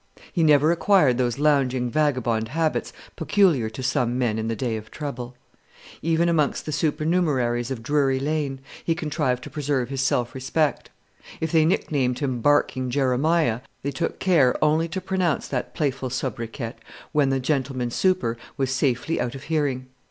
[0.33, 4.89] He never acquired those lounging vagabond habits peculiar to some men in the day of
[4.89, 5.35] trouble.
[6.01, 10.89] Even amongst the supernumeraries of Drury Lane, he contrived to preserve his self respect;
[11.39, 16.77] if they nicknamed him Barking Jeremiah, they took care only to pronounce that playful sobriquet
[17.11, 19.85] when the gentleman super was safely out of hearing.